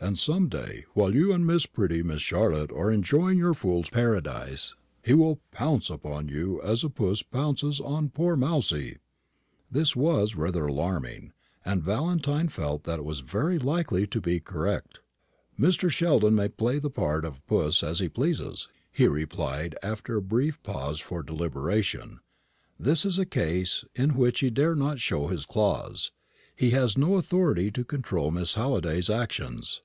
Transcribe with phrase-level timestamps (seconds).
[0.00, 5.14] And some day, while you and pretty Miss Charlotte are enjoying your fool's paradise, he
[5.14, 8.98] will pounce upon you just as puss pounces on poor mousy."
[9.70, 11.32] This was rather alarming,
[11.64, 15.00] and Valentine felt that it was very likely to be correct.
[15.58, 15.88] "Mr.
[15.90, 20.62] Sheldon may play the part of puss as he pleases," he replied after a brief
[20.62, 22.20] pause for deliberation;
[22.78, 26.12] "this is a case in which he dare not show his claws.
[26.54, 29.80] He has no authority to control Miss Halliday's actions."